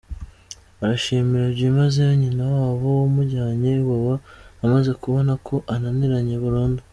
[0.83, 4.15] Arashimira byimazeyo nyina wabo wamujyane Iwawa
[4.65, 6.81] amaze kubona ko ananiranye Burundu.